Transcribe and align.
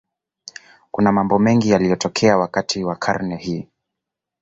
Kuna 0.91 1.11
mambo 1.11 1.39
mengi 1.39 1.69
yaliyotokea 1.69 2.37
wakati 2.37 2.83
wa 2.83 2.95
karne 2.95 3.35
hii. 3.35 3.67